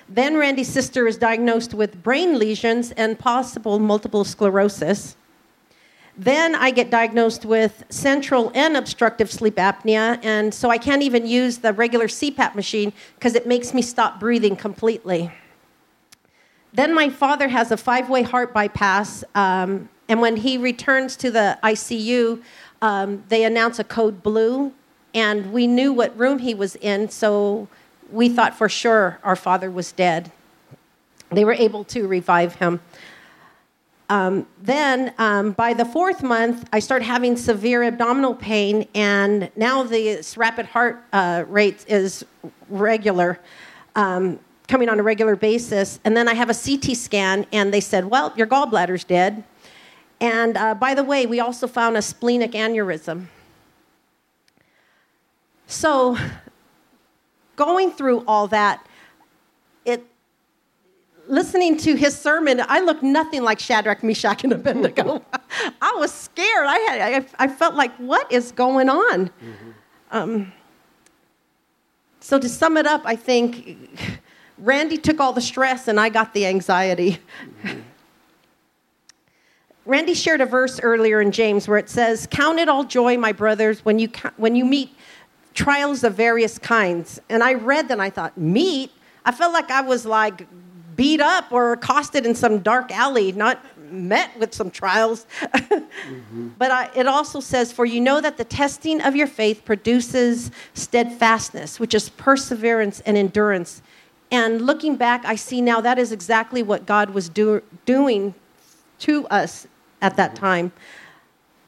[0.09, 5.17] Then Randy's sister is diagnosed with brain lesions and possible multiple sclerosis.
[6.19, 11.27] Then I get diagnosed with central and obstructive sleep apnea, and so I can't even
[11.27, 15.31] use the regular CPAP machine because it makes me stop breathing completely.
[16.73, 21.31] Then my father has a five way heart bypass, um, and when he returns to
[21.31, 22.43] the ICU,
[22.81, 24.73] um, they announce a code blue,
[25.15, 27.69] and we knew what room he was in, so
[28.11, 30.33] we thought for sure our father was dead.
[31.31, 32.81] They were able to revive him.
[34.09, 39.83] Um, then, um, by the fourth month, I started having severe abdominal pain, and now
[39.83, 42.25] the rapid heart uh, rate is
[42.69, 43.41] regular,
[43.97, 44.39] um,
[44.69, 45.99] coming on a regular basis.
[46.05, 49.43] And then I have a CT scan, and they said, Well, your gallbladder's dead.
[50.21, 53.27] And uh, by the way, we also found a splenic aneurysm.
[55.67, 56.17] So,
[57.57, 58.87] going through all that,
[61.29, 65.23] listening to his sermon, I looked nothing like Shadrach, Meshach, and Abednego.
[65.83, 66.67] I was scared.
[66.67, 69.31] I had, I, I felt like, what is going on?
[70.11, 70.53] Um,
[72.21, 73.79] so to sum it up, I think
[74.59, 77.19] Randy took all the stress and I got the anxiety.
[79.85, 83.31] Randy shared a verse earlier in James where it says, "Count it all joy, my
[83.31, 84.91] brothers, when you when you meet
[85.55, 88.91] trials of various kinds." And I read that and I thought, "Meet?"
[89.25, 90.49] I felt like I was like
[90.97, 95.27] beat up or accosted in some dark alley, not met with some trials.
[96.59, 100.51] But I, it also says, "For you know that the testing of your faith produces
[100.75, 103.83] steadfastness, which is perseverance and endurance."
[104.31, 108.35] And looking back, I see now that is exactly what God was do- doing
[109.01, 109.67] to us
[110.01, 110.73] at that time.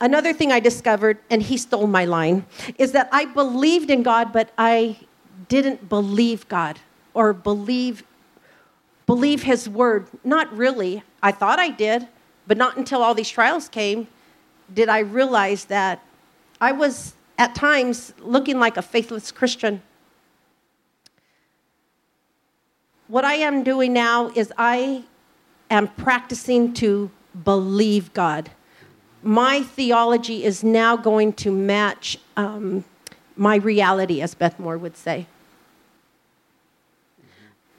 [0.01, 2.47] Another thing I discovered, and he stole my line,
[2.79, 4.99] is that I believed in God, but I
[5.49, 6.79] didn't believe God
[7.14, 8.05] or believe
[9.09, 10.07] believe his word.
[10.23, 11.03] Not really.
[11.23, 12.07] I thought I did,
[12.47, 14.07] but not until all these trials came
[14.73, 16.05] did I realize that
[16.61, 19.81] I was at times looking like a faithless Christian.
[23.07, 25.05] What I am doing now is I
[25.71, 27.11] am practicing to
[27.45, 28.51] believe God.
[29.23, 32.85] My theology is now going to match um,
[33.37, 35.27] my reality, as Beth Moore would say.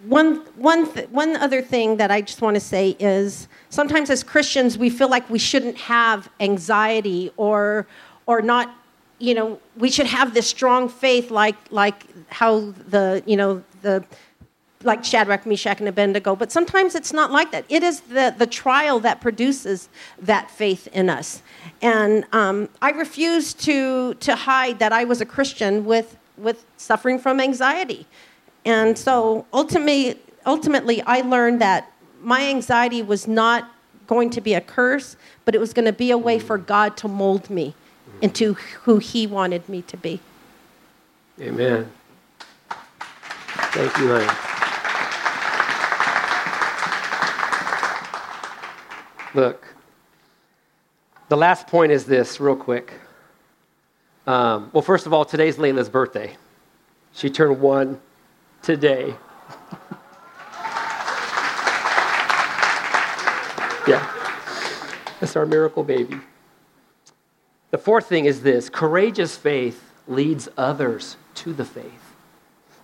[0.06, 4.24] One, one, th- one other thing that I just want to say is sometimes as
[4.24, 7.86] Christians, we feel like we shouldn't have anxiety or,
[8.26, 8.74] or not,
[9.18, 14.06] you know, we should have this strong faith like, like how the, you know, the,
[14.84, 17.66] like Shadrach, Meshach, and Abednego, but sometimes it's not like that.
[17.68, 19.89] It is the, the trial that produces
[20.22, 21.41] that faith in us.
[21.82, 27.20] And um, I refuse to, to hide that I was a Christian with, with suffering
[27.20, 28.08] from anxiety.
[28.66, 31.91] And so ultimately, ultimately, I learned that
[32.22, 33.72] my anxiety was not
[34.07, 36.97] going to be a curse, but it was going to be a way for God
[36.97, 37.74] to mold me
[38.22, 38.53] into
[38.84, 40.20] who He wanted me to be.
[41.39, 41.89] Amen.
[43.72, 44.30] Thank you, Lane.
[49.36, 49.64] Look,
[51.30, 52.93] the last point is this, real quick.
[54.26, 56.36] Um, well, first of all, today's Layla's birthday.
[57.14, 58.01] She turned one
[58.70, 59.15] today.
[63.88, 64.07] yeah,
[65.20, 66.20] that's our miracle baby.
[67.72, 72.13] The fourth thing is this courageous faith leads others to the faith.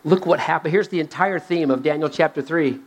[0.03, 0.71] Look what happened.
[0.71, 2.79] Here's the entire theme of Daniel chapter 3.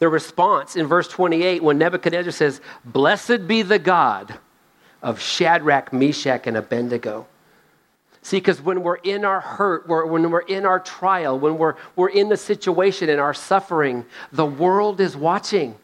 [0.00, 4.40] The response in verse 28 when Nebuchadnezzar says, Blessed be the God
[5.04, 7.28] of Shadrach, Meshach, and Abednego.
[8.22, 12.10] See, because when we're in our hurt, when we're in our trial, when we're, we're
[12.10, 15.74] in the situation and our suffering, the world is watching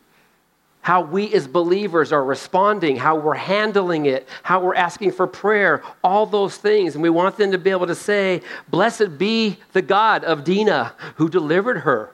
[0.83, 5.83] how we as believers are responding, how we're handling it, how we're asking for prayer,
[6.05, 6.95] all those things.
[6.95, 10.93] And we want them to be able to say, Blessed be the God of Dina
[11.17, 12.11] who delivered her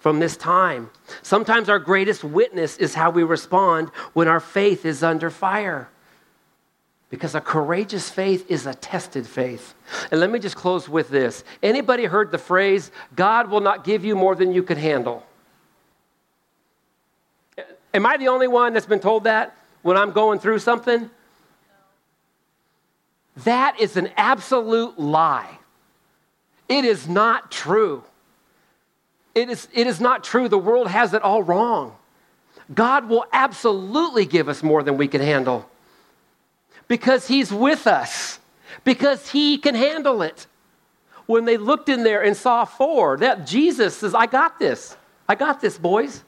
[0.00, 0.90] from this time.
[1.22, 5.88] Sometimes our greatest witness is how we respond when our faith is under fire.
[7.12, 9.74] Because a courageous faith is a tested faith.
[10.10, 11.44] And let me just close with this.
[11.62, 15.22] Anybody heard the phrase, God will not give you more than you can handle?
[17.92, 21.10] Am I the only one that's been told that when I'm going through something?
[23.44, 25.58] That is an absolute lie.
[26.66, 28.04] It is not true.
[29.34, 30.48] It is, it is not true.
[30.48, 31.94] The world has it all wrong.
[32.72, 35.68] God will absolutely give us more than we can handle
[36.88, 38.38] because He's with us,
[38.84, 40.46] because He can handle it.
[41.26, 44.96] When they looked in there and saw four, that Jesus says, I got this.
[45.28, 46.24] I got this, boys.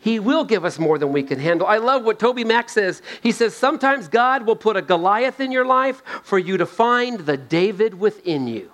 [0.00, 1.66] He will give us more than we can handle.
[1.66, 3.02] I love what TobyMac says.
[3.22, 7.20] He says, Sometimes God will put a Goliath in your life for you to find
[7.20, 8.72] the David within you.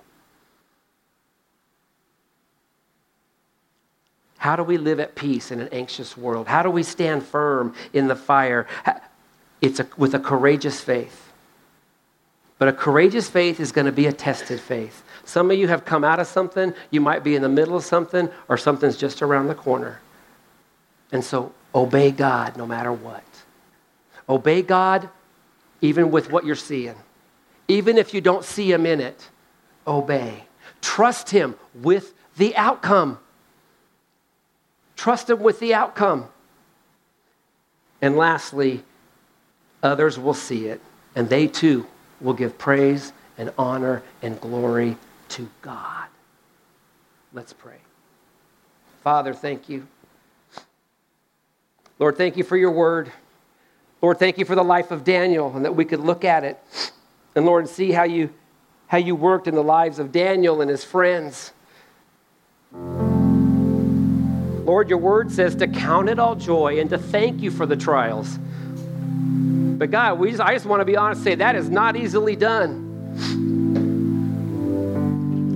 [4.37, 6.47] How do we live at peace in an anxious world?
[6.47, 8.67] How do we stand firm in the fire?
[9.65, 11.33] It's a, with a courageous faith.
[12.59, 15.03] But a courageous faith is going to be a tested faith.
[15.25, 17.83] Some of you have come out of something, you might be in the middle of
[17.83, 20.01] something, or something's just around the corner.
[21.13, 23.25] And so obey God no matter what.
[24.29, 25.09] Obey God
[25.81, 26.97] even with what you're seeing.
[27.67, 29.31] Even if you don't see Him in it,
[29.87, 30.45] obey.
[30.83, 33.19] Trust Him with the outcome.
[34.95, 36.29] Trust Him with the outcome.
[38.03, 38.85] And lastly,
[39.85, 40.81] others will see it,
[41.15, 41.87] and they too
[42.21, 44.97] will give praise and honor and glory
[45.29, 46.07] to God.
[47.33, 47.77] Let's pray.
[49.03, 49.87] Father, thank you.
[51.99, 53.13] Lord, thank you for your word.
[54.01, 56.59] Lord, thank you for the life of Daniel and that we could look at it
[57.35, 58.31] and, Lord, see how you,
[58.87, 61.53] how you worked in the lives of Daniel and his friends.
[64.65, 67.77] Lord, your word says to count it all joy and to thank you for the
[67.77, 68.39] trials.
[69.79, 72.37] But God, we just, I just want to be honest say that is not easily
[72.37, 72.83] done.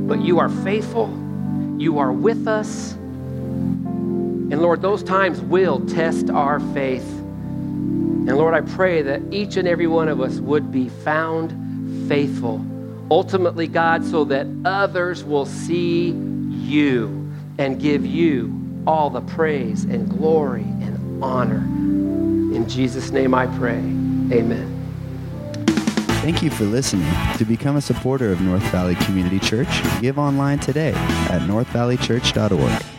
[0.09, 1.09] But you are faithful.
[1.79, 2.93] You are with us.
[4.51, 7.07] And Lord, those times will test our faith.
[7.09, 12.65] And Lord, I pray that each and every one of us would be found faithful.
[13.11, 20.09] Ultimately, God, so that others will see you and give you all the praise and
[20.09, 21.65] glory and honor.
[22.55, 23.98] In Jesus' name I pray.
[24.33, 24.75] Amen.
[26.23, 27.11] Thank you for listening.
[27.39, 29.69] To become a supporter of North Valley Community Church,
[30.01, 30.93] give online today
[31.31, 32.98] at northvalleychurch.org.